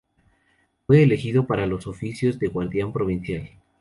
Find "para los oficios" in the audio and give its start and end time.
1.45-2.39